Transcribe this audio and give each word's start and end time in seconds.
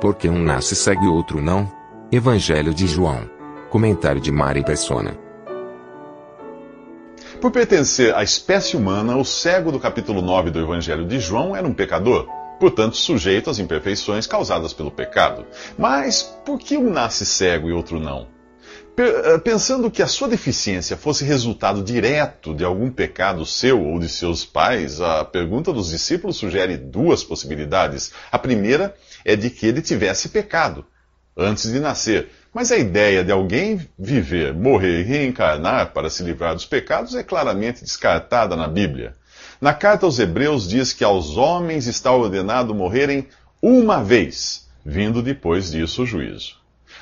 Porque 0.00 0.28
um 0.28 0.38
nasce 0.38 0.76
segue 0.76 1.06
o 1.06 1.12
outro 1.12 1.42
não? 1.42 1.70
Evangelho 2.12 2.72
de 2.72 2.86
João. 2.86 3.28
Comentário 3.68 4.20
de 4.20 4.30
Mari 4.30 4.64
Persona. 4.64 5.18
Por 7.40 7.50
pertencer 7.50 8.14
à 8.14 8.22
espécie 8.22 8.76
humana, 8.76 9.16
o 9.16 9.24
cego 9.24 9.72
do 9.72 9.80
capítulo 9.80 10.22
9 10.22 10.50
do 10.50 10.60
Evangelho 10.60 11.04
de 11.04 11.18
João 11.18 11.54
era 11.54 11.66
um 11.66 11.74
pecador, 11.74 12.28
portanto 12.60 12.96
sujeito 12.96 13.50
às 13.50 13.58
imperfeições 13.58 14.26
causadas 14.26 14.72
pelo 14.72 14.90
pecado. 14.90 15.44
Mas 15.76 16.22
por 16.22 16.58
que 16.58 16.76
um 16.76 16.90
nasce 16.90 17.26
cego 17.26 17.68
e 17.68 17.72
outro 17.72 17.98
não? 17.98 18.37
Pe- 18.98 19.38
Pensando 19.44 19.92
que 19.92 20.02
a 20.02 20.08
sua 20.08 20.26
deficiência 20.26 20.96
fosse 20.96 21.24
resultado 21.24 21.84
direto 21.84 22.52
de 22.52 22.64
algum 22.64 22.90
pecado 22.90 23.46
seu 23.46 23.80
ou 23.80 23.96
de 24.00 24.08
seus 24.08 24.44
pais, 24.44 25.00
a 25.00 25.24
pergunta 25.24 25.72
dos 25.72 25.90
discípulos 25.90 26.36
sugere 26.36 26.76
duas 26.76 27.22
possibilidades. 27.22 28.10
A 28.32 28.36
primeira 28.40 28.92
é 29.24 29.36
de 29.36 29.50
que 29.50 29.66
ele 29.66 29.80
tivesse 29.82 30.30
pecado 30.30 30.84
antes 31.36 31.70
de 31.72 31.78
nascer. 31.78 32.28
Mas 32.52 32.72
a 32.72 32.76
ideia 32.76 33.22
de 33.22 33.30
alguém 33.30 33.88
viver, 33.96 34.52
morrer 34.52 35.02
e 35.02 35.04
reencarnar 35.04 35.92
para 35.92 36.10
se 36.10 36.24
livrar 36.24 36.54
dos 36.54 36.66
pecados 36.66 37.14
é 37.14 37.22
claramente 37.22 37.84
descartada 37.84 38.56
na 38.56 38.66
Bíblia. 38.66 39.14
Na 39.60 39.72
carta 39.72 40.06
aos 40.06 40.18
Hebreus 40.18 40.68
diz 40.68 40.92
que 40.92 41.04
aos 41.04 41.36
homens 41.36 41.86
está 41.86 42.10
ordenado 42.10 42.74
morrerem 42.74 43.28
uma 43.62 44.02
vez, 44.02 44.66
vindo 44.84 45.22
depois 45.22 45.70
disso 45.70 46.02
o 46.02 46.06
juízo. 46.06 46.58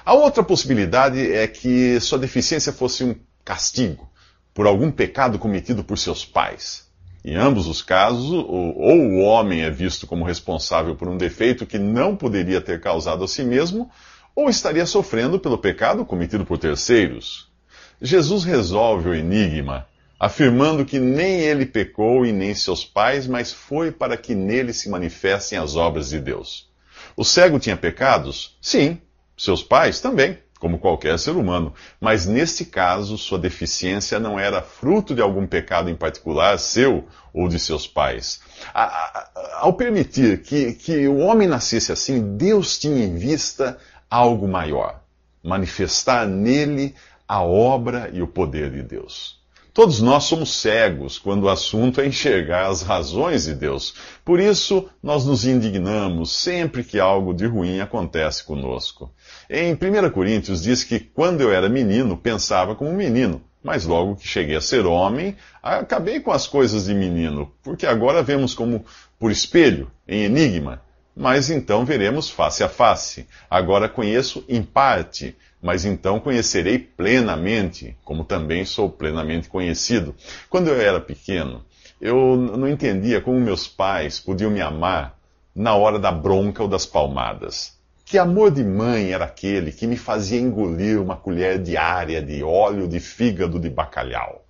A 0.07 0.15
outra 0.15 0.45
possibilidade 0.45 1.33
é 1.33 1.49
que 1.49 1.99
sua 1.99 2.17
deficiência 2.17 2.73
fosse 2.73 3.03
um 3.03 3.17
castigo 3.45 4.09
por 4.55 4.65
algum 4.65 4.89
pecado 4.89 5.37
cometido 5.37 5.83
por 5.83 5.99
seus 5.99 6.25
pais. 6.25 6.87
Em 7.25 7.35
ambos 7.35 7.67
os 7.67 7.83
casos, 7.83 8.31
ou, 8.31 8.77
o 8.77 9.19
homem 9.19 9.65
é 9.65 9.71
visto 9.71 10.07
como 10.07 10.25
responsável 10.25 10.95
por 10.95 11.09
um 11.09 11.17
defeito 11.17 11.67
que 11.67 11.77
não 11.77 12.15
poderia 12.15 12.61
ter 12.61 12.81
causado 12.81 13.25
a 13.25 13.27
si 13.27 13.43
mesmo, 13.43 13.91
ou 14.33 14.49
estaria 14.49 14.87
sofrendo 14.87 15.41
pelo 15.41 15.59
pecado 15.59 16.05
cometido 16.05 16.47
por 16.47 16.57
terceiros. 16.57 17.51
Jesus 18.01 18.45
resolve 18.45 19.09
o 19.09 19.15
enigma, 19.15 19.89
afirmando 20.21 20.85
que 20.85 21.01
nem 21.01 21.41
ele 21.41 21.67
pecou 21.67 22.25
e 22.25 22.31
nem 22.31 22.55
seus 22.55 22.85
pais, 22.85 23.27
mas 23.27 23.53
foi 23.53 23.91
para 23.91 24.17
que 24.17 24.37
nele 24.37 24.73
se 24.73 24.89
manifestem 24.89 25.59
as 25.59 25.75
obras 25.75 26.11
de 26.11 26.21
Deus. 26.21 26.71
O 27.17 27.25
cego 27.25 27.59
tinha 27.59 27.77
pecados? 27.77 28.57
Sim. 28.63 29.01
Seus 29.37 29.63
pais 29.63 30.01
também, 30.01 30.39
como 30.59 30.79
qualquer 30.79 31.19
ser 31.19 31.33
humano. 31.33 31.75
Mas 32.01 32.27
neste 32.27 32.65
caso, 32.65 33.19
sua 33.19 33.39
deficiência 33.39 34.19
não 34.19 34.39
era 34.39 34.63
fruto 34.63 35.15
de 35.15 35.21
algum 35.21 35.47
pecado 35.47 35.91
em 35.91 35.95
particular, 35.95 36.59
seu 36.59 37.07
ou 37.33 37.49
de 37.49 37.59
seus 37.59 37.87
pais. 37.87 38.41
A- 38.73 38.85
a- 38.85 39.31
Ao 39.61 39.73
permitir 39.73 40.43
que, 40.43 40.73
que 40.75 41.07
o 41.09 41.19
homem 41.19 41.49
nascesse 41.49 41.91
assim, 41.93 42.37
Deus 42.37 42.79
tinha 42.79 43.05
em 43.05 43.17
vista 43.17 43.79
algo 44.11 44.47
maior 44.49 45.01
manifestar 45.43 46.27
nele 46.27 46.95
a 47.29 47.43
obra 47.43 48.11
e 48.13 48.21
o 48.23 48.27
poder 48.27 48.71
de 48.71 48.83
Deus. 48.83 49.41
Todos 49.77 50.01
nós 50.01 50.25
somos 50.25 50.55
cegos 50.55 51.19
quando 51.19 51.43
o 51.43 51.51
assunto 51.51 52.01
é 52.01 52.07
enxergar 52.07 52.69
as 52.69 52.81
razões 52.81 53.45
de 53.45 53.53
Deus. 53.53 53.93
Por 54.25 54.41
isso, 54.41 54.89
nós 55.03 55.27
nos 55.27 55.45
indignamos 55.45 56.33
sempre 56.33 56.83
que 56.83 56.99
algo 56.99 57.35
de 57.35 57.45
ruim 57.45 57.79
acontece 57.81 58.43
conosco. 58.43 59.13
Em 59.51 59.75
1 59.75 60.11
Coríntios 60.13 60.63
diz 60.63 60.83
que 60.83 60.99
quando 60.99 61.43
eu 61.43 61.53
era 61.53 61.69
menino, 61.69 62.17
pensava 62.17 62.75
como 62.75 62.91
menino, 62.91 63.43
mas 63.63 63.85
logo 63.85 64.17
que 64.17 64.27
cheguei 64.27 64.57
a 64.57 64.63
ser 64.63 64.87
homem, 64.87 65.37
acabei 65.63 66.21
com 66.21 66.33
as 66.33 66.47
coisas 66.47 66.87
de 66.87 66.95
menino, 66.95 67.53
porque 67.63 67.85
agora 67.85 68.23
vemos 68.23 68.55
como 68.55 68.83
por 69.19 69.31
espelho, 69.31 69.91
em 70.09 70.23
enigma, 70.23 70.81
mas 71.17 71.49
então 71.49 71.85
veremos 71.87 72.29
face 72.29 72.63
a 72.63 72.69
face. 72.69 73.27
Agora 73.49 73.89
conheço 73.89 74.45
em 74.47 74.63
parte, 74.63 75.35
mas 75.63 75.87
então 75.87 76.21
conhecerei 76.21 76.79
plenamente, 76.79 77.97
como 78.05 78.23
também 78.23 78.67
sou 78.67 78.91
plenamente 78.91 79.49
conhecido. 79.49 80.15
Quando 80.51 80.69
eu 80.69 80.79
era 80.79 81.01
pequeno, 81.01 81.65
eu 81.99 82.37
não 82.37 82.69
entendia 82.69 83.23
como 83.23 83.41
meus 83.41 83.67
pais 83.67 84.21
podiam 84.21 84.51
me 84.51 84.61
amar 84.61 85.19
na 85.55 85.75
hora 85.75 85.99
da 85.99 86.13
bronca 86.13 86.63
ou 86.63 86.69
das 86.69 86.85
palmadas. 86.85 87.75
Que 88.05 88.19
amor 88.19 88.53
de 88.53 88.63
mãe 88.63 89.11
era 89.11 89.25
aquele 89.25 89.73
que 89.73 89.87
me 89.87 89.97
fazia 89.97 90.39
engolir 90.39 91.03
uma 91.03 91.17
colher 91.17 91.61
diária 91.61 92.23
de 92.23 92.43
óleo 92.43 92.87
de 92.87 93.01
fígado 93.01 93.59
de 93.59 93.69
bacalhau? 93.69 94.46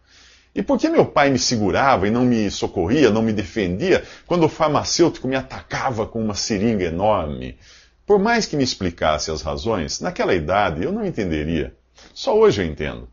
E 0.56 0.62
por 0.62 0.78
que 0.78 0.88
meu 0.88 1.04
pai 1.04 1.28
me 1.28 1.38
segurava 1.38 2.08
e 2.08 2.10
não 2.10 2.24
me 2.24 2.50
socorria, 2.50 3.10
não 3.10 3.20
me 3.20 3.30
defendia, 3.30 4.02
quando 4.26 4.44
o 4.44 4.48
farmacêutico 4.48 5.28
me 5.28 5.36
atacava 5.36 6.06
com 6.06 6.18
uma 6.18 6.34
seringa 6.34 6.86
enorme? 6.86 7.58
Por 8.06 8.18
mais 8.18 8.46
que 8.46 8.56
me 8.56 8.64
explicasse 8.64 9.30
as 9.30 9.42
razões, 9.42 10.00
naquela 10.00 10.34
idade 10.34 10.82
eu 10.82 10.90
não 10.90 11.04
entenderia. 11.04 11.74
Só 12.14 12.34
hoje 12.34 12.62
eu 12.62 12.66
entendo. 12.66 13.06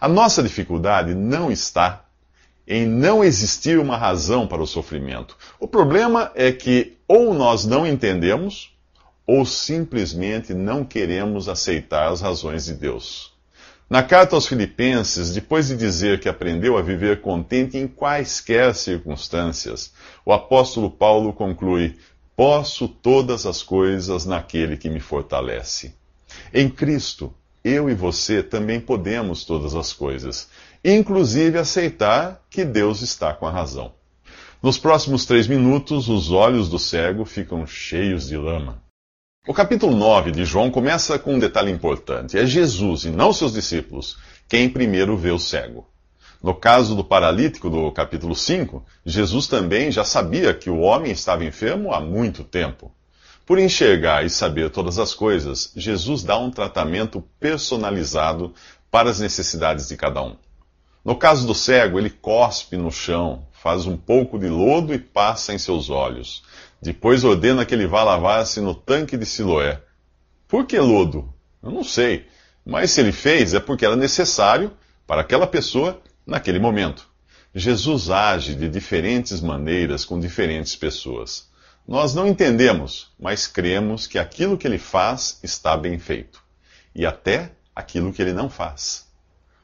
A 0.00 0.06
nossa 0.06 0.44
dificuldade 0.44 1.12
não 1.12 1.50
está 1.50 2.04
em 2.64 2.86
não 2.86 3.24
existir 3.24 3.80
uma 3.80 3.96
razão 3.96 4.46
para 4.46 4.62
o 4.62 4.66
sofrimento. 4.66 5.36
O 5.58 5.66
problema 5.66 6.30
é 6.36 6.52
que 6.52 6.96
ou 7.08 7.34
nós 7.34 7.64
não 7.64 7.84
entendemos, 7.84 8.72
ou 9.26 9.44
simplesmente 9.44 10.54
não 10.54 10.84
queremos 10.84 11.48
aceitar 11.48 12.12
as 12.12 12.20
razões 12.20 12.66
de 12.66 12.74
Deus. 12.74 13.35
Na 13.88 14.02
carta 14.02 14.34
aos 14.34 14.48
Filipenses, 14.48 15.32
depois 15.32 15.68
de 15.68 15.76
dizer 15.76 16.18
que 16.18 16.28
aprendeu 16.28 16.76
a 16.76 16.82
viver 16.82 17.20
contente 17.20 17.78
em 17.78 17.86
quaisquer 17.86 18.74
circunstâncias, 18.74 19.92
o 20.24 20.32
apóstolo 20.32 20.90
Paulo 20.90 21.32
conclui: 21.32 21.96
Posso 22.34 22.88
todas 22.88 23.46
as 23.46 23.62
coisas 23.62 24.26
naquele 24.26 24.76
que 24.76 24.90
me 24.90 24.98
fortalece. 24.98 25.94
Em 26.52 26.68
Cristo, 26.68 27.32
eu 27.62 27.88
e 27.88 27.94
você 27.94 28.42
também 28.42 28.80
podemos 28.80 29.44
todas 29.44 29.76
as 29.76 29.92
coisas, 29.92 30.48
inclusive 30.84 31.56
aceitar 31.56 32.44
que 32.50 32.64
Deus 32.64 33.02
está 33.02 33.32
com 33.32 33.46
a 33.46 33.52
razão. 33.52 33.92
Nos 34.60 34.78
próximos 34.78 35.24
três 35.26 35.46
minutos, 35.46 36.08
os 36.08 36.32
olhos 36.32 36.68
do 36.68 36.78
cego 36.78 37.24
ficam 37.24 37.64
cheios 37.64 38.26
de 38.26 38.36
lama. 38.36 38.82
O 39.48 39.54
capítulo 39.54 39.96
9 39.96 40.32
de 40.32 40.44
João 40.44 40.72
começa 40.72 41.20
com 41.20 41.34
um 41.34 41.38
detalhe 41.38 41.70
importante. 41.70 42.36
É 42.36 42.44
Jesus 42.44 43.04
e 43.04 43.10
não 43.10 43.32
seus 43.32 43.52
discípulos 43.52 44.18
quem 44.48 44.68
primeiro 44.68 45.16
vê 45.16 45.30
o 45.30 45.38
cego. 45.38 45.86
No 46.42 46.52
caso 46.52 46.96
do 46.96 47.04
paralítico 47.04 47.70
do 47.70 47.92
capítulo 47.92 48.34
5, 48.34 48.84
Jesus 49.04 49.46
também 49.46 49.92
já 49.92 50.02
sabia 50.02 50.52
que 50.52 50.68
o 50.68 50.80
homem 50.80 51.12
estava 51.12 51.44
enfermo 51.44 51.94
há 51.94 52.00
muito 52.00 52.42
tempo. 52.42 52.90
Por 53.46 53.60
enxergar 53.60 54.24
e 54.24 54.30
saber 54.30 54.68
todas 54.70 54.98
as 54.98 55.14
coisas, 55.14 55.72
Jesus 55.76 56.24
dá 56.24 56.36
um 56.36 56.50
tratamento 56.50 57.22
personalizado 57.38 58.52
para 58.90 59.10
as 59.10 59.20
necessidades 59.20 59.86
de 59.86 59.96
cada 59.96 60.24
um. 60.24 60.34
No 61.04 61.14
caso 61.14 61.46
do 61.46 61.54
cego, 61.54 62.00
ele 62.00 62.10
cospe 62.10 62.76
no 62.76 62.90
chão, 62.90 63.46
faz 63.52 63.86
um 63.86 63.96
pouco 63.96 64.40
de 64.40 64.48
lodo 64.48 64.92
e 64.92 64.98
passa 64.98 65.54
em 65.54 65.58
seus 65.58 65.88
olhos. 65.88 66.42
Depois 66.80 67.24
ordena 67.24 67.64
que 67.64 67.74
ele 67.74 67.86
vá 67.86 68.04
lavar-se 68.04 68.60
no 68.60 68.74
tanque 68.74 69.16
de 69.16 69.26
Siloé. 69.26 69.80
Por 70.46 70.66
que 70.66 70.78
lodo? 70.78 71.32
Eu 71.62 71.70
não 71.70 71.82
sei. 71.82 72.26
Mas 72.64 72.90
se 72.90 73.00
ele 73.00 73.12
fez, 73.12 73.54
é 73.54 73.60
porque 73.60 73.84
era 73.84 73.96
necessário 73.96 74.72
para 75.06 75.20
aquela 75.20 75.46
pessoa 75.46 76.00
naquele 76.26 76.58
momento. 76.58 77.08
Jesus 77.54 78.10
age 78.10 78.54
de 78.54 78.68
diferentes 78.68 79.40
maneiras 79.40 80.04
com 80.04 80.20
diferentes 80.20 80.76
pessoas. 80.76 81.48
Nós 81.88 82.14
não 82.14 82.26
entendemos, 82.26 83.12
mas 83.18 83.46
cremos 83.46 84.06
que 84.06 84.18
aquilo 84.18 84.58
que 84.58 84.66
ele 84.66 84.78
faz 84.78 85.38
está 85.42 85.76
bem 85.76 85.98
feito. 85.98 86.42
E 86.94 87.06
até 87.06 87.52
aquilo 87.74 88.12
que 88.12 88.20
ele 88.20 88.32
não 88.32 88.50
faz. 88.50 89.05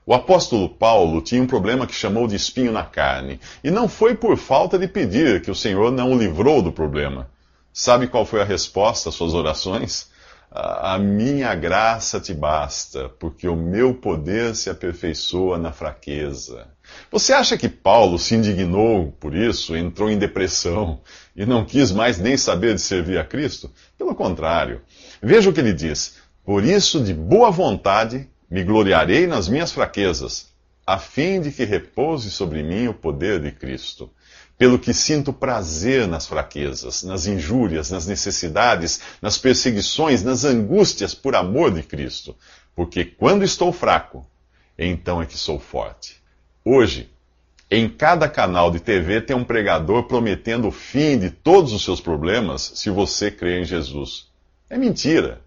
O 0.04 0.14
apóstolo 0.14 0.68
Paulo 0.68 1.20
tinha 1.20 1.42
um 1.42 1.46
problema 1.46 1.86
que 1.86 1.94
chamou 1.94 2.26
de 2.26 2.36
espinho 2.36 2.72
na 2.72 2.84
carne, 2.84 3.38
e 3.62 3.70
não 3.70 3.88
foi 3.88 4.14
por 4.14 4.36
falta 4.36 4.78
de 4.78 4.88
pedir 4.88 5.42
que 5.42 5.50
o 5.50 5.54
Senhor 5.54 5.92
não 5.92 6.12
o 6.12 6.18
livrou 6.18 6.60
do 6.60 6.72
problema. 6.72 7.30
Sabe 7.72 8.08
qual 8.08 8.26
foi 8.26 8.40
a 8.40 8.44
resposta 8.44 9.08
às 9.08 9.14
suas 9.14 9.32
orações? 9.32 10.10
a 10.54 10.98
minha 10.98 11.54
graça 11.54 12.20
te 12.20 12.34
basta, 12.34 13.08
porque 13.18 13.48
o 13.48 13.56
meu 13.56 13.94
poder 13.94 14.54
se 14.54 14.68
aperfeiçoa 14.68 15.56
na 15.56 15.72
fraqueza. 15.72 16.66
Você 17.10 17.32
acha 17.32 17.56
que 17.56 17.70
Paulo 17.70 18.18
se 18.18 18.34
indignou 18.34 19.12
por 19.18 19.34
isso, 19.34 19.74
entrou 19.74 20.10
em 20.10 20.18
depressão 20.18 21.00
e 21.34 21.46
não 21.46 21.64
quis 21.64 21.90
mais 21.90 22.18
nem 22.18 22.36
saber 22.36 22.74
de 22.74 22.82
servir 22.82 23.18
a 23.18 23.24
Cristo? 23.24 23.70
Pelo 23.96 24.14
contrário. 24.14 24.82
Veja 25.22 25.48
o 25.48 25.54
que 25.54 25.60
ele 25.60 25.72
diz: 25.72 26.18
Por 26.44 26.62
isso, 26.64 27.02
de 27.02 27.14
boa 27.14 27.50
vontade, 27.50 28.28
me 28.52 28.62
gloriarei 28.62 29.26
nas 29.26 29.48
minhas 29.48 29.72
fraquezas, 29.72 30.52
a 30.86 30.98
fim 30.98 31.40
de 31.40 31.50
que 31.50 31.64
repouse 31.64 32.30
sobre 32.30 32.62
mim 32.62 32.86
o 32.86 32.92
poder 32.92 33.40
de 33.40 33.50
Cristo 33.50 34.10
pelo 34.58 34.78
que 34.78 34.92
sinto 34.92 35.32
prazer 35.32 36.06
nas 36.06 36.26
fraquezas, 36.26 37.02
nas 37.02 37.24
injúrias, 37.26 37.90
nas 37.90 38.06
necessidades, 38.06 39.00
nas 39.22 39.38
perseguições, 39.38 40.22
nas 40.22 40.44
angústias 40.44 41.14
por 41.14 41.34
amor 41.34 41.72
de 41.72 41.82
Cristo. 41.82 42.36
Porque 42.76 43.06
quando 43.06 43.42
estou 43.42 43.72
fraco, 43.72 44.26
então 44.78 45.22
é 45.22 45.24
que 45.24 45.38
sou 45.38 45.58
forte. 45.58 46.22
Hoje, 46.62 47.10
em 47.70 47.88
cada 47.88 48.28
canal 48.28 48.70
de 48.70 48.80
TV 48.80 49.22
tem 49.22 49.34
um 49.34 49.44
pregador 49.44 50.02
prometendo 50.04 50.68
o 50.68 50.72
fim 50.72 51.18
de 51.18 51.30
todos 51.30 51.72
os 51.72 51.82
seus 51.82 52.02
problemas 52.02 52.72
se 52.74 52.90
você 52.90 53.30
crer 53.30 53.62
em 53.62 53.64
Jesus. 53.64 54.26
É 54.68 54.76
mentira. 54.76 55.40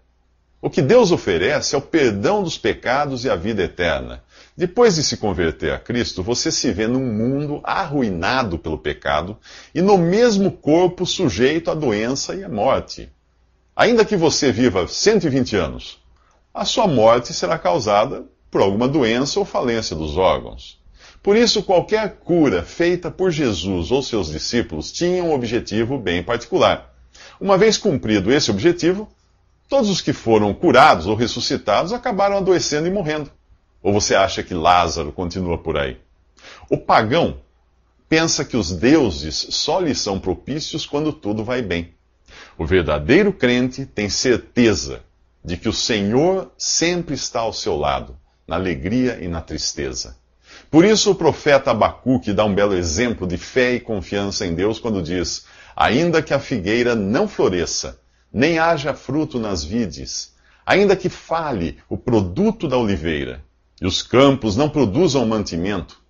O 0.60 0.70
que 0.70 0.80
Deus 0.80 1.12
oferece 1.12 1.74
é 1.74 1.78
o 1.78 1.82
perdão 1.82 2.42
dos 2.42 2.56
pecados 2.56 3.24
e 3.24 3.30
a 3.30 3.36
vida 3.36 3.62
eterna. 3.62 4.24
Depois 4.56 4.94
de 4.94 5.04
se 5.04 5.18
converter 5.18 5.72
a 5.72 5.78
Cristo, 5.78 6.22
você 6.22 6.50
se 6.50 6.72
vê 6.72 6.86
num 6.86 7.04
mundo 7.04 7.60
arruinado 7.62 8.58
pelo 8.58 8.78
pecado 8.78 9.36
e 9.74 9.82
no 9.82 9.98
mesmo 9.98 10.50
corpo 10.50 11.04
sujeito 11.04 11.70
à 11.70 11.74
doença 11.74 12.34
e 12.34 12.42
à 12.42 12.48
morte. 12.48 13.10
Ainda 13.76 14.04
que 14.04 14.16
você 14.16 14.50
viva 14.50 14.88
120 14.88 15.56
anos, 15.56 15.98
a 16.54 16.64
sua 16.64 16.86
morte 16.86 17.34
será 17.34 17.58
causada 17.58 18.24
por 18.50 18.62
alguma 18.62 18.88
doença 18.88 19.38
ou 19.38 19.44
falência 19.44 19.94
dos 19.94 20.16
órgãos. 20.16 20.80
Por 21.22 21.36
isso, 21.36 21.62
qualquer 21.62 22.16
cura 22.20 22.62
feita 22.62 23.10
por 23.10 23.30
Jesus 23.30 23.90
ou 23.90 24.02
seus 24.02 24.30
discípulos 24.30 24.90
tinha 24.90 25.22
um 25.22 25.34
objetivo 25.34 25.98
bem 25.98 26.22
particular. 26.22 26.94
Uma 27.38 27.58
vez 27.58 27.76
cumprido 27.76 28.32
esse 28.32 28.50
objetivo, 28.50 29.06
todos 29.68 29.90
os 29.90 30.00
que 30.00 30.12
foram 30.12 30.52
curados 30.54 31.06
ou 31.06 31.14
ressuscitados 31.14 31.92
acabaram 31.92 32.36
adoecendo 32.36 32.86
e 32.86 32.90
morrendo. 32.90 33.30
Ou 33.82 33.92
você 33.92 34.14
acha 34.14 34.42
que 34.42 34.54
Lázaro 34.54 35.12
continua 35.12 35.58
por 35.58 35.78
aí? 35.78 35.98
O 36.68 36.76
pagão 36.76 37.38
pensa 38.08 38.44
que 38.44 38.56
os 38.56 38.72
deuses 38.72 39.46
só 39.50 39.80
lhe 39.80 39.94
são 39.94 40.18
propícios 40.18 40.86
quando 40.86 41.12
tudo 41.12 41.44
vai 41.44 41.62
bem. 41.62 41.94
O 42.58 42.66
verdadeiro 42.66 43.32
crente 43.32 43.84
tem 43.86 44.08
certeza 44.08 45.02
de 45.44 45.56
que 45.56 45.68
o 45.68 45.72
Senhor 45.72 46.50
sempre 46.58 47.14
está 47.14 47.40
ao 47.40 47.52
seu 47.52 47.76
lado, 47.76 48.16
na 48.46 48.56
alegria 48.56 49.18
e 49.22 49.28
na 49.28 49.40
tristeza. 49.40 50.16
Por 50.70 50.84
isso 50.84 51.12
o 51.12 51.14
profeta 51.14 51.70
Abacuque 51.70 52.32
dá 52.32 52.44
um 52.44 52.54
belo 52.54 52.74
exemplo 52.74 53.26
de 53.26 53.36
fé 53.36 53.74
e 53.74 53.80
confiança 53.80 54.44
em 54.46 54.54
Deus 54.54 54.78
quando 54.78 55.02
diz: 55.02 55.46
Ainda 55.76 56.22
que 56.22 56.34
a 56.34 56.40
figueira 56.40 56.94
não 56.94 57.28
floresça, 57.28 58.00
nem 58.32 58.58
haja 58.58 58.94
fruto 58.94 59.38
nas 59.38 59.64
vides, 59.64 60.34
ainda 60.64 60.96
que 60.96 61.08
fale 61.08 61.78
o 61.88 61.96
produto 61.96 62.68
da 62.68 62.76
oliveira, 62.76 63.42
e 63.80 63.86
os 63.86 64.02
campos 64.02 64.56
não 64.56 64.68
produzam 64.68 65.24
mantimento, 65.26 66.00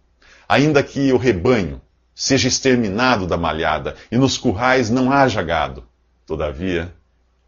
ainda 0.48 0.82
que 0.82 1.12
o 1.12 1.16
rebanho 1.16 1.80
seja 2.14 2.48
exterminado 2.48 3.26
da 3.26 3.36
malhada 3.36 3.96
e 4.10 4.16
nos 4.16 4.38
currais 4.38 4.88
não 4.88 5.12
haja 5.12 5.42
gado, 5.42 5.84
todavia 6.26 6.92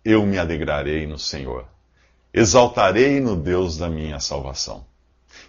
eu 0.04 0.24
me 0.26 0.38
alegrarei 0.38 1.06
no 1.06 1.18
Senhor, 1.18 1.66
exaltarei 2.32 3.20
no 3.20 3.36
Deus 3.36 3.76
da 3.78 3.88
minha 3.88 4.20
salvação. 4.20 4.84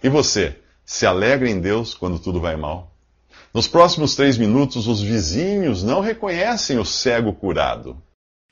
E 0.02 0.08
você, 0.08 0.56
se 0.84 1.06
alegra 1.06 1.48
em 1.48 1.60
Deus 1.60 1.94
quando 1.94 2.18
tudo 2.18 2.40
vai 2.40 2.56
mal? 2.56 2.90
Nos 3.52 3.66
próximos 3.66 4.14
três 4.14 4.38
minutos, 4.38 4.86
os 4.86 5.02
vizinhos 5.02 5.82
não 5.82 6.00
reconhecem 6.00 6.78
o 6.78 6.84
cego 6.84 7.32
curado. 7.32 8.00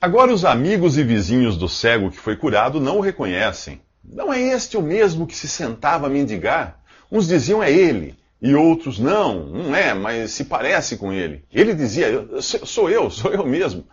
Agora, 0.01 0.31
os 0.31 0.45
amigos 0.45 0.97
e 0.97 1.03
vizinhos 1.03 1.57
do 1.57 1.67
cego 1.67 2.09
que 2.09 2.17
foi 2.17 2.37
curado 2.37 2.79
não 2.79 2.99
o 2.99 3.01
reconhecem. 3.01 3.81
Não 4.01 4.31
é 4.31 4.39
este 4.39 4.77
o 4.77 4.81
mesmo 4.81 5.27
que 5.27 5.35
se 5.35 5.45
sentava 5.45 6.07
a 6.07 6.09
mendigar? 6.09 6.79
Uns 7.11 7.27
diziam 7.27 7.61
é 7.61 7.69
ele, 7.69 8.15
e 8.41 8.55
outros 8.55 8.97
não, 8.97 9.47
não 9.47 9.75
é, 9.75 9.93
mas 9.93 10.31
se 10.31 10.45
parece 10.45 10.95
com 10.95 11.11
ele. 11.11 11.43
Ele 11.51 11.73
dizia, 11.73 12.25
sou 12.39 12.89
eu, 12.89 13.09
sou 13.11 13.33
eu 13.33 13.45
mesmo. 13.45 13.83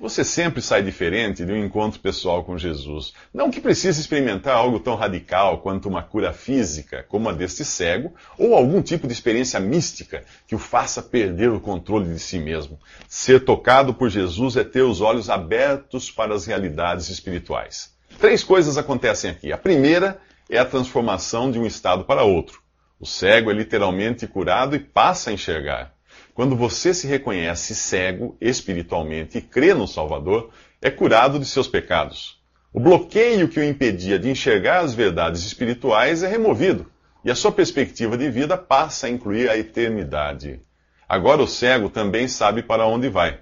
Você 0.00 0.24
sempre 0.24 0.62
sai 0.62 0.82
diferente 0.82 1.44
de 1.44 1.52
um 1.52 1.62
encontro 1.62 2.00
pessoal 2.00 2.42
com 2.42 2.56
Jesus. 2.56 3.12
Não 3.34 3.50
que 3.50 3.60
precise 3.60 4.00
experimentar 4.00 4.56
algo 4.56 4.80
tão 4.80 4.94
radical 4.94 5.58
quanto 5.58 5.90
uma 5.90 6.02
cura 6.02 6.32
física, 6.32 7.04
como 7.06 7.28
a 7.28 7.32
deste 7.32 7.66
cego, 7.66 8.14
ou 8.38 8.54
algum 8.54 8.80
tipo 8.80 9.06
de 9.06 9.12
experiência 9.12 9.60
mística 9.60 10.24
que 10.46 10.54
o 10.54 10.58
faça 10.58 11.02
perder 11.02 11.50
o 11.50 11.60
controle 11.60 12.10
de 12.10 12.18
si 12.18 12.38
mesmo. 12.38 12.80
Ser 13.06 13.44
tocado 13.44 13.92
por 13.92 14.08
Jesus 14.08 14.56
é 14.56 14.64
ter 14.64 14.80
os 14.80 15.02
olhos 15.02 15.28
abertos 15.28 16.10
para 16.10 16.34
as 16.34 16.46
realidades 16.46 17.10
espirituais. 17.10 17.92
Três 18.18 18.42
coisas 18.42 18.78
acontecem 18.78 19.30
aqui. 19.30 19.52
A 19.52 19.58
primeira 19.58 20.18
é 20.48 20.56
a 20.56 20.64
transformação 20.64 21.50
de 21.50 21.58
um 21.58 21.66
estado 21.66 22.04
para 22.04 22.22
outro. 22.22 22.62
O 22.98 23.04
cego 23.04 23.50
é 23.50 23.54
literalmente 23.54 24.26
curado 24.26 24.74
e 24.74 24.78
passa 24.78 25.28
a 25.28 25.32
enxergar. 25.34 25.92
Quando 26.40 26.56
você 26.56 26.94
se 26.94 27.06
reconhece 27.06 27.74
cego 27.74 28.34
espiritualmente 28.40 29.36
e 29.36 29.42
crê 29.42 29.74
no 29.74 29.86
Salvador, 29.86 30.48
é 30.80 30.90
curado 30.90 31.38
de 31.38 31.44
seus 31.44 31.68
pecados. 31.68 32.40
O 32.72 32.80
bloqueio 32.80 33.46
que 33.46 33.60
o 33.60 33.62
impedia 33.62 34.18
de 34.18 34.30
enxergar 34.30 34.78
as 34.78 34.94
verdades 34.94 35.44
espirituais 35.44 36.22
é 36.22 36.28
removido 36.28 36.90
e 37.22 37.30
a 37.30 37.34
sua 37.34 37.52
perspectiva 37.52 38.16
de 38.16 38.30
vida 38.30 38.56
passa 38.56 39.06
a 39.06 39.10
incluir 39.10 39.50
a 39.50 39.58
eternidade. 39.58 40.62
Agora 41.06 41.42
o 41.42 41.46
cego 41.46 41.90
também 41.90 42.26
sabe 42.26 42.62
para 42.62 42.86
onde 42.86 43.10
vai. 43.10 43.40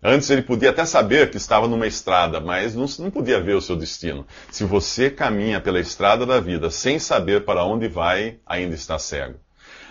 Antes 0.00 0.30
ele 0.30 0.42
podia 0.42 0.70
até 0.70 0.84
saber 0.84 1.32
que 1.32 1.38
estava 1.38 1.66
numa 1.66 1.88
estrada, 1.88 2.40
mas 2.40 2.72
não, 2.72 2.86
não, 3.00 3.10
podia 3.10 3.40
ver 3.40 3.56
o 3.56 3.60
seu 3.60 3.74
destino. 3.74 4.24
Se 4.48 4.62
você 4.62 5.10
caminha 5.10 5.60
pela 5.60 5.80
estrada 5.80 6.24
da 6.24 6.38
vida 6.38 6.70
sem 6.70 7.00
saber 7.00 7.44
para 7.44 7.64
onde 7.64 7.88
vai, 7.88 8.38
ainda 8.46 8.76
está 8.76 8.96
cego. 8.96 9.40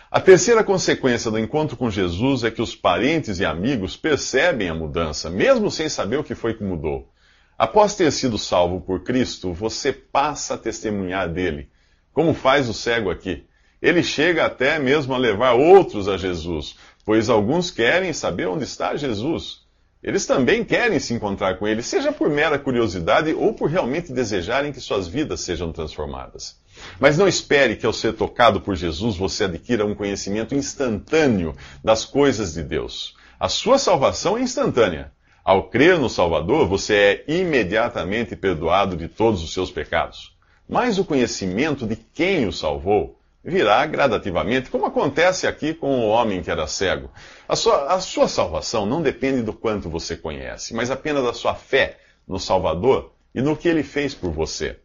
A 0.10 0.22
terceira 0.22 0.64
consequência 0.64 1.30
do 1.30 1.38
encontro 1.38 1.76
com 1.76 1.92
Jesus 1.92 2.46
é 2.46 2.50
que 2.50 2.62
os 2.62 2.74
parentes 2.74 3.42
e 3.42 3.46
amigos 3.46 3.98
percebem 3.98 4.70
a 4.70 4.74
mudança, 4.74 5.30
mesmo 5.30 5.70
sem 5.70 5.90
saber 5.90 6.18
o 6.18 6.24
que 6.24 6.34
foi 6.34 6.54
que 6.54 6.64
mudou. 6.64 7.12
Após 7.58 7.94
ter 7.94 8.10
sido 8.14 8.38
salvo 8.38 8.80
por 8.80 9.04
Cristo, 9.04 9.52
você 9.52 9.92
passa 9.92 10.54
a 10.54 10.58
testemunhar 10.58 11.28
dele, 11.28 11.70
como 12.14 12.34
faz 12.34 12.70
o 12.70 12.74
cego 12.74 13.10
aqui. 13.10 13.46
Ele 13.82 14.02
chega 14.02 14.46
até 14.46 14.80
mesmo 14.80 15.14
a 15.14 15.18
levar 15.18 15.54
outros 15.54 16.08
a 16.08 16.16
Jesus, 16.16 16.78
pois 17.04 17.30
alguns 17.30 17.70
querem 17.70 18.14
saber 18.14 18.48
onde 18.48 18.64
está 18.64 18.96
Jesus. 18.96 19.67
Eles 20.04 20.26
também 20.26 20.64
querem 20.64 21.00
se 21.00 21.14
encontrar 21.14 21.58
com 21.58 21.68
ele, 21.68 21.82
seja 21.82 22.12
por 22.12 22.30
mera 22.30 22.60
curiosidade 22.60 23.34
ou 23.34 23.54
por 23.54 23.70
realmente 23.70 24.14
desejarem 24.14 24.72
que 24.72 24.80
suas 24.80 25.08
vidas 25.08 25.42
sejam 25.42 25.72
transformadas. 25.72 26.60
Mas 27.00 27.18
não 27.18 27.28
espere 27.28 27.76
que 27.76 27.86
ao 27.86 27.94
ser 27.94 28.14
tocado 28.14 28.62
por 28.62 28.76
Jesus 28.76 29.18
você 29.18 29.46
adquira 29.46 29.86
um 29.86 29.96
conhecimento 29.96 30.54
instantâneo 30.54 31.56
das 31.84 32.06
coisas 32.06 32.54
de 32.54 32.64
Deus. 32.64 33.16
A 33.40 33.50
sua 33.50 33.80
salvação 33.80 34.38
é 34.38 34.42
instantânea. 34.42 35.12
Ao 35.44 35.70
crer 35.70 35.98
no 35.98 36.10
Salvador, 36.10 36.68
você 36.68 36.94
é 36.94 37.24
imediatamente 37.28 38.36
perdoado 38.36 38.96
de 38.96 39.08
todos 39.08 39.44
os 39.44 39.54
seus 39.54 39.72
pecados. 39.72 40.36
Mas 40.68 41.00
o 41.00 41.06
conhecimento 41.06 41.88
de 41.88 41.96
quem 41.96 42.46
o 42.46 42.52
salvou 42.52 43.17
virá 43.48 43.86
gradativamente, 43.86 44.70
como 44.70 44.86
acontece 44.86 45.48
aqui 45.48 45.74
com 45.74 46.02
o 46.02 46.10
homem 46.10 46.44
que 46.44 46.52
era 46.52 46.68
cego. 46.68 47.10
A 47.48 47.56
sua, 47.56 47.94
a 47.94 48.02
sua 48.02 48.28
salvação 48.28 48.86
não 48.86 49.02
depende 49.02 49.42
do 49.42 49.54
quanto 49.54 49.90
você 49.90 50.18
conhece, 50.18 50.74
mas 50.74 50.92
apenas 50.92 51.24
da 51.24 51.32
sua 51.32 51.56
fé 51.56 51.98
no 52.28 52.38
Salvador 52.38 53.14
e 53.34 53.42
no 53.42 53.56
que 53.56 53.70
ele 53.70 53.84
fez 53.84 54.14
por 54.14 54.32
você. 54.32 54.78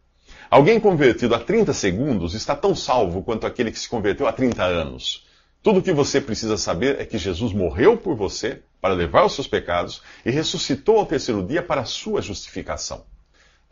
Alguém 0.49 0.79
convertido 0.79 1.35
há 1.35 1.39
30 1.39 1.73
segundos 1.73 2.33
está 2.33 2.55
tão 2.55 2.73
salvo 2.73 3.21
quanto 3.21 3.45
aquele 3.45 3.69
que 3.69 3.79
se 3.79 3.89
converteu 3.89 4.27
há 4.27 4.31
30 4.31 4.63
anos. 4.63 5.27
Tudo 5.61 5.79
o 5.79 5.83
que 5.83 5.91
você 5.91 6.21
precisa 6.21 6.55
saber 6.55 7.01
é 7.01 7.05
que 7.05 7.17
Jesus 7.17 7.51
morreu 7.51 7.97
por 7.97 8.15
você 8.15 8.61
para 8.79 8.93
levar 8.93 9.25
os 9.25 9.33
seus 9.33 9.47
pecados 9.47 10.01
e 10.25 10.31
ressuscitou 10.31 10.99
ao 10.99 11.05
terceiro 11.05 11.45
dia 11.45 11.61
para 11.61 11.81
a 11.81 11.85
sua 11.85 12.21
justificação. 12.21 13.03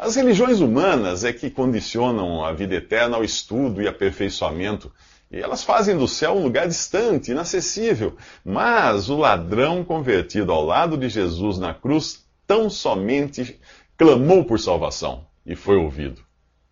As 0.02 0.16
religiões 0.16 0.62
humanas 0.62 1.24
é 1.24 1.32
que 1.32 1.48
condicionam 1.48 2.44
a 2.44 2.52
vida 2.52 2.74
eterna 2.74 3.18
ao 3.18 3.24
estudo 3.24 3.84
e 3.84 3.88
aperfeiçoamento. 3.88 4.92
E 5.30 5.38
elas 5.38 5.64
fazem 5.64 5.96
do 5.96 6.08
céu 6.08 6.36
um 6.36 6.42
lugar 6.42 6.68
distante, 6.68 7.30
inacessível. 7.30 8.18
Mas 8.44 9.12
o 9.12 9.18
ladrão 9.18 9.84
convertido 9.84 10.52
ao 10.52 10.66
lado 10.66 10.98
de 10.98 11.08
Jesus 11.08 11.60
na 11.60 11.76
cruz 11.76 12.26
tão 12.48 12.68
somente 12.68 13.60
clamou 13.96 14.44
por 14.44 14.60
salvação 14.60 15.28
e 15.46 15.56
foi 15.56 15.76
ouvido. 15.76 16.24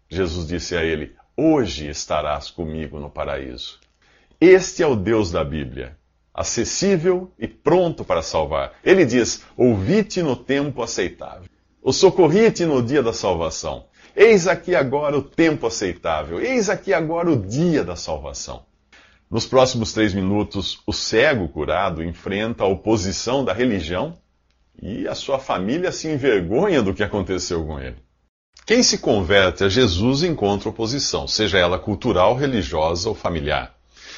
Jesus 0.10 0.48
disse 0.48 0.76
a 0.76 0.84
ele: 0.84 1.16
Hoje 1.38 1.88
estarás 1.88 2.50
comigo 2.50 3.00
no 3.00 3.12
paraíso. 3.12 3.80
Este 4.42 4.82
é 4.82 4.88
o 4.88 4.96
Deus 4.96 5.30
da 5.30 5.44
Bíblia, 5.44 5.96
acessível 6.34 7.32
e 7.38 7.48
pronto 7.48 8.04
para 8.04 8.24
salvar. 8.24 8.74
Ele 8.84 9.06
diz: 9.06 9.46
Ouvi-te 9.56 10.24
no 10.24 10.36
tempo 10.36 10.82
aceitável. 10.82 11.49
O 11.82 11.94
socorri-te 11.94 12.66
no 12.66 12.84
dia 12.84 13.02
da 13.02 13.14
salvação. 13.14 13.86
Eis 14.14 14.48
aqui 14.48 14.76
agora 14.76 15.18
o 15.18 15.22
tempo 15.22 15.66
aceitável. 15.66 16.38
Eis 16.42 16.70
aqui 16.70 16.94
agora 16.94 17.32
o 17.32 17.38
dia 17.38 17.86
da 17.86 17.96
salvação. 17.96 18.64
Nos 19.32 19.46
próximos 19.46 19.94
três 19.94 20.14
minutos, 20.14 20.82
o 20.86 20.92
cego 20.92 21.48
curado 21.48 22.04
enfrenta 22.04 22.66
a 22.66 22.68
oposição 22.68 23.46
da 23.46 23.54
religião 23.54 24.18
e 24.82 25.08
a 25.08 25.16
sua 25.16 25.40
família 25.40 25.90
se 25.92 26.10
envergonha 26.10 26.82
do 26.82 26.94
que 26.94 27.02
aconteceu 27.02 27.66
com 27.66 27.80
ele. 27.80 27.98
Quem 28.66 28.84
se 28.84 28.98
converte 28.98 29.64
a 29.64 29.70
Jesus 29.70 30.22
encontra 30.24 30.70
oposição, 30.70 31.28
seja 31.28 31.58
ela 31.58 31.80
cultural, 31.80 32.36
religiosa 32.36 33.08
ou 33.08 33.16
familiar. 33.16 33.74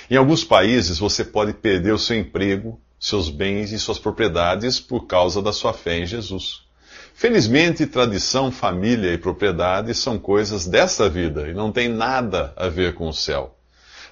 Em 0.10 0.16
alguns 0.16 0.44
países 0.44 0.98
você 0.98 1.24
pode 1.24 1.54
perder 1.54 1.94
o 1.94 2.00
seu 2.00 2.18
emprego, 2.18 2.82
seus 3.00 3.30
bens 3.30 3.72
e 3.72 3.78
suas 3.78 4.00
propriedades 4.00 4.80
por 4.80 5.06
causa 5.06 5.44
da 5.44 5.54
sua 5.54 5.74
fé 5.74 6.00
em 6.00 6.08
Jesus. 6.08 6.71
Felizmente, 7.22 7.86
tradição, 7.86 8.52
família 8.52 9.14
e 9.14 9.18
propriedade 9.20 9.94
são 9.94 10.18
coisas 10.18 10.66
dessa 10.66 11.08
vida 11.08 11.48
e 11.48 11.54
não 11.54 11.72
tem 11.72 11.88
nada 11.88 12.52
a 12.58 12.68
ver 12.68 12.96
com 12.96 13.08
o 13.08 13.14
céu. 13.14 13.60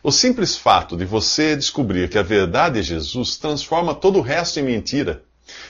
O 0.04 0.12
simples 0.12 0.56
fato 0.56 0.96
de 0.96 1.06
você 1.06 1.56
descobrir 1.56 2.08
que 2.08 2.20
a 2.20 2.22
verdade 2.22 2.78
é 2.78 2.84
Jesus 2.84 3.36
transforma 3.36 3.96
todo 3.96 4.20
o 4.20 4.22
resto 4.22 4.60
em 4.60 4.63
mentira. 4.63 5.24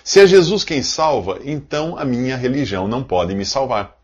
Se 0.03 0.19
é 0.19 0.27
Jesus 0.27 0.65
quem 0.65 0.83
salva, 0.83 1.39
então 1.45 1.97
a 1.97 2.03
minha 2.03 2.35
religião 2.35 2.89
não 2.89 3.01
pode 3.01 3.33
me 3.33 3.45
salvar. 3.45 3.95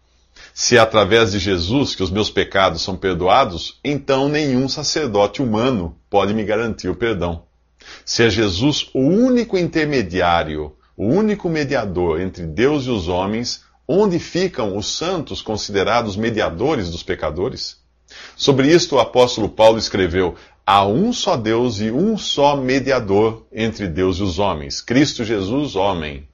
Se 0.53 0.77
é 0.77 0.79
através 0.79 1.33
de 1.33 1.39
Jesus 1.39 1.93
que 1.93 2.03
os 2.03 2.11
meus 2.11 2.29
pecados 2.29 2.83
são 2.83 2.95
perdoados, 2.95 3.81
então 3.83 4.29
nenhum 4.29 4.69
sacerdote 4.69 5.41
humano 5.41 5.97
pode 6.09 6.33
me 6.33 6.45
garantir 6.45 6.87
o 6.87 6.95
perdão. 6.95 7.43
Se 8.05 8.23
é 8.23 8.29
Jesus 8.29 8.89
o 8.93 9.01
único 9.01 9.57
intermediário, 9.57 10.73
o 10.97 11.05
único 11.05 11.49
mediador 11.49 12.21
entre 12.21 12.45
Deus 12.45 12.85
e 12.85 12.89
os 12.89 13.07
homens, 13.07 13.63
onde 13.87 14.19
ficam 14.19 14.77
os 14.77 14.87
santos 14.97 15.41
considerados 15.41 16.15
mediadores 16.15 16.89
dos 16.89 17.03
pecadores? 17.03 17.77
Sobre 18.35 18.67
isto 18.67 18.95
o 18.95 18.99
apóstolo 18.99 19.49
Paulo 19.49 19.77
escreveu: 19.77 20.35
Há 20.65 20.85
um 20.85 21.11
só 21.11 21.35
Deus 21.35 21.79
e 21.79 21.91
um 21.91 22.17
só 22.17 22.55
mediador 22.55 23.45
entre 23.51 23.87
Deus 23.87 24.17
e 24.17 24.23
os 24.23 24.39
homens, 24.39 24.81
Cristo 24.81 25.23
Jesus, 25.23 25.75
homem. 25.75 26.27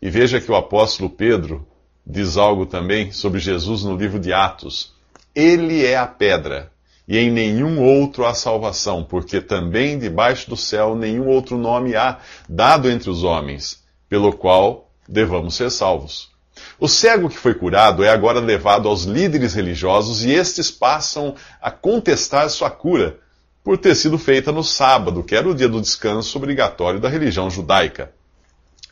E 0.00 0.10
veja 0.10 0.40
que 0.40 0.50
o 0.50 0.56
apóstolo 0.56 1.08
Pedro 1.08 1.66
diz 2.04 2.36
algo 2.36 2.66
também 2.66 3.12
sobre 3.12 3.38
Jesus 3.38 3.84
no 3.84 3.96
livro 3.96 4.18
de 4.18 4.32
Atos. 4.32 4.92
Ele 5.34 5.84
é 5.86 5.96
a 5.96 6.06
pedra, 6.06 6.72
e 7.06 7.16
em 7.16 7.30
nenhum 7.30 7.80
outro 7.80 8.26
há 8.26 8.34
salvação, 8.34 9.04
porque 9.04 9.40
também 9.40 9.98
debaixo 9.98 10.50
do 10.50 10.56
céu 10.56 10.94
nenhum 10.94 11.28
outro 11.28 11.56
nome 11.56 11.94
há 11.94 12.18
dado 12.48 12.90
entre 12.90 13.08
os 13.08 13.22
homens, 13.22 13.81
pelo 14.12 14.30
qual 14.30 14.90
devamos 15.08 15.54
ser 15.54 15.70
salvos. 15.70 16.30
O 16.78 16.86
cego 16.86 17.30
que 17.30 17.38
foi 17.38 17.54
curado 17.54 18.04
é 18.04 18.10
agora 18.10 18.40
levado 18.40 18.86
aos 18.86 19.04
líderes 19.04 19.54
religiosos 19.54 20.22
e 20.22 20.30
estes 20.30 20.70
passam 20.70 21.34
a 21.62 21.70
contestar 21.70 22.50
sua 22.50 22.68
cura 22.70 23.18
por 23.64 23.78
ter 23.78 23.94
sido 23.94 24.18
feita 24.18 24.52
no 24.52 24.62
sábado, 24.62 25.22
que 25.22 25.34
era 25.34 25.48
o 25.48 25.54
dia 25.54 25.66
do 25.66 25.80
descanso 25.80 26.36
obrigatório 26.36 27.00
da 27.00 27.08
religião 27.08 27.48
judaica. 27.48 28.12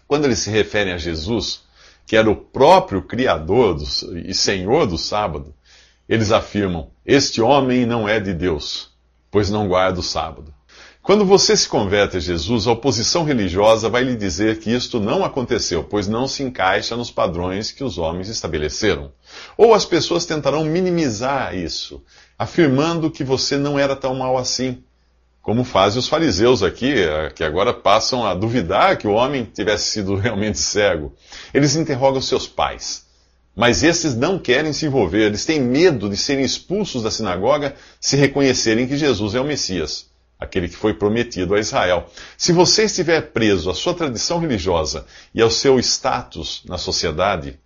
Quando 0.09 0.25
eles 0.25 0.39
se 0.39 0.49
referem 0.49 0.95
a 0.95 0.97
Jesus, 0.97 1.65
que 2.07 2.17
era 2.17 2.31
o 2.31 2.35
próprio 2.35 3.03
Criador 3.03 3.75
do, 3.75 3.85
e 4.27 4.33
Senhor 4.33 4.87
do 4.87 4.97
sábado, 4.97 5.55
eles 6.09 6.33
afirmam: 6.33 6.93
Este 7.05 7.43
homem 7.43 7.85
não 7.85 8.09
é 8.09 8.19
de 8.19 8.33
Deus, 8.33 8.91
pois 9.31 9.51
não 9.51 9.69
guarda 9.69 10.01
o 10.01 10.03
sábado. 10.03 10.55
Quando 11.03 11.25
você 11.25 11.57
se 11.57 11.67
converte 11.67 12.19
a 12.19 12.21
Jesus, 12.21 12.67
a 12.67 12.73
oposição 12.73 13.25
religiosa 13.25 13.89
vai 13.89 14.05
lhe 14.05 14.15
dizer 14.15 14.59
que 14.59 14.71
isto 14.71 15.01
não 15.01 15.25
aconteceu, 15.25 15.83
pois 15.83 16.07
não 16.07 16.29
se 16.29 16.43
encaixa 16.43 16.95
nos 16.95 17.11
padrões 17.11 17.73
que 17.73 17.83
os 17.83 17.97
homens 17.97 18.29
estabeleceram. 18.29 19.11
Ou 19.57 19.73
as 19.73 19.87
pessoas 19.87 20.27
tentarão 20.27 20.63
minimizar 20.63 21.57
isso, 21.57 22.03
afirmando 22.39 23.11
que 23.11 23.25
você 23.25 23.57
não 23.57 23.79
era 23.79 23.97
tão 23.97 24.15
mal 24.15 24.37
assim, 24.37 24.85
como 25.41 25.65
fazem 25.65 25.99
os 25.99 26.07
fariseus 26.07 26.63
aqui, 26.63 26.93
eh, 26.93 27.31
que 27.35 27.43
agora 27.43 27.73
passam 27.73 28.27
a 28.27 28.35
duvidar 28.35 28.99
que 28.99 29.09
o 29.09 29.13
homem 29.13 29.45
tivesse 29.45 29.91
sido 29.91 30.17
realmente 30.21 30.59
cego. 30.59 31.15
Eles 31.53 31.77
interrogam 31.77 32.21
seus 32.21 32.47
pais. 32.47 33.07
Mas 33.57 33.83
esses 33.83 34.15
não 34.15 34.39
querem 34.39 34.75
se 34.75 34.85
envolver, 34.85 35.27
eles 35.27 35.47
têm 35.47 35.61
medo 35.61 36.11
de 36.11 36.17
serem 36.17 36.45
expulsos 36.45 37.03
da 37.03 37.11
sinagoga 37.11 37.75
se 37.99 38.17
reconhecerem 38.17 38.87
que 38.87 38.99
Jesus 38.99 39.35
é 39.35 39.41
o 39.41 39.45
Messias, 39.45 40.10
aquele 40.41 40.69
que 40.69 40.77
foi 40.77 40.95
prometido 40.95 41.55
a 41.55 41.61
Israel. 41.61 42.11
Se 42.37 42.53
você 42.53 42.85
estiver 42.85 43.21
preso 43.33 43.71
à 43.71 43.75
sua 43.75 43.93
tradição 43.93 44.39
religiosa 44.39 45.05
e 45.35 45.43
ao 45.43 45.51
seu 45.51 45.79
status 45.79 46.63
na 46.67 46.79
sociedade, 46.79 47.59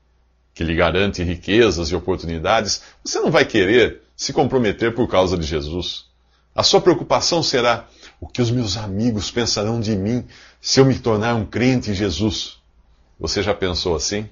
que 0.53 0.65
lhe 0.65 0.75
garante 0.75 1.23
riquezas 1.23 1.89
e 1.91 1.97
oportunidades, 1.97 2.83
você 3.05 3.21
não 3.21 3.31
vai 3.31 3.45
querer 3.45 4.03
se 4.17 4.33
comprometer 4.33 4.95
por 4.95 5.09
causa 5.09 5.39
de 5.39 5.47
Jesus. 5.47 6.07
A 6.55 6.63
sua 6.63 6.81
preocupação 6.81 7.43
será: 7.43 7.89
o 8.21 8.27
que 8.27 8.43
os 8.43 8.51
meus 8.51 8.77
amigos 8.77 9.31
pensarão 9.31 9.81
de 9.81 9.97
mim 9.97 10.25
se 10.61 10.81
eu 10.81 10.85
me 10.85 10.99
tornar 10.99 11.35
um 11.35 11.47
crente 11.47 11.91
em 11.91 11.95
Jesus? 11.95 12.59
Você 13.19 13.43
já 13.43 13.55
pensou 13.55 13.95
assim? 13.95 14.29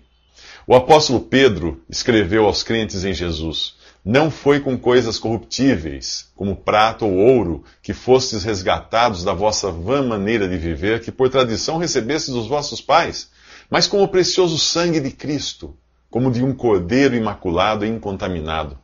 O 0.66 0.75
apóstolo 0.75 1.20
Pedro 1.20 1.82
escreveu 1.90 2.46
aos 2.46 2.62
crentes 2.62 3.04
em 3.04 3.14
Jesus: 3.14 3.75
Não 4.04 4.30
foi 4.30 4.59
com 4.59 4.76
coisas 4.76 5.18
corruptíveis, 5.18 6.30
como 6.35 6.56
prata 6.56 7.04
ou 7.04 7.14
ouro, 7.14 7.64
que 7.80 7.92
fostes 7.92 8.42
resgatados 8.42 9.23
da 9.23 9.32
vossa 9.32 9.71
vã 9.71 10.02
maneira 10.02 10.49
de 10.49 10.56
viver, 10.59 11.00
que 11.00 11.12
por 11.12 11.28
tradição 11.28 11.78
recebestes 11.78 12.35
dos 12.35 12.49
vossos 12.49 12.80
pais, 12.80 13.30
mas 13.71 13.87
com 13.87 14.02
o 14.02 14.09
precioso 14.09 14.59
sangue 14.59 14.99
de 14.99 15.12
Cristo, 15.12 15.76
como 16.11 16.32
de 16.32 16.42
um 16.42 16.52
cordeiro 16.52 17.14
imaculado 17.14 17.87
e 17.87 17.88
incontaminado 17.88 18.76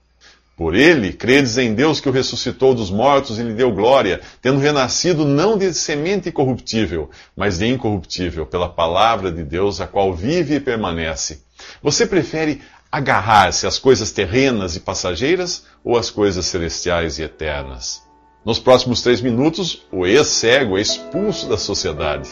por 0.59 0.75
ele, 0.75 1.13
credes 1.13 1.57
em 1.57 1.73
Deus 1.73 2.01
que 2.01 2.09
o 2.09 2.13
ressuscitou 2.13 2.75
dos 2.75 2.91
mortos 2.91 3.39
e 3.39 3.45
lhe 3.45 3.55
deu 3.55 3.71
glória, 3.71 4.21
tendo 4.43 4.59
renascido 4.59 5.25
não 5.25 5.57
de 5.57 5.73
semente 5.73 6.33
corruptível, 6.33 7.11
mas 7.37 7.59
de 7.59 7.69
incorruptível, 7.69 8.45
pela 8.45 8.69
palavra 8.69 9.31
de 9.31 9.45
Deus, 9.45 9.81
a 9.81 9.87
qual 9.87 10.13
vive 10.13 10.57
e 10.57 10.61
permanece. 10.61 11.45
Você 11.81 12.05
prefere 12.05 12.61
agarrar-se 12.91 13.67
às 13.67 13.79
coisas 13.79 14.11
terrenas 14.13 14.77
e 14.77 14.81
passageiras 14.81 15.65
ou 15.85 15.97
às 15.97 16.11
coisas 16.11 16.47
celestiais 16.47 17.19
e 17.19 17.23
eternas? 17.23 18.03
Nos 18.45 18.59
próximos 18.59 19.03
três 19.03 19.21
minutos, 19.21 19.87
o 19.93 20.07
ex-cego 20.07 20.79
é 20.79 20.81
expulso 20.81 21.49
da 21.49 21.59
sociedade. 21.59 22.31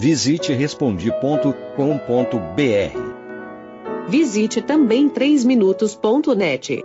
Visite 0.00 0.52
respondi.com.br. 0.52 1.48
Visite 4.08 4.62
também 4.62 5.10
3minutos.net. 5.10 6.84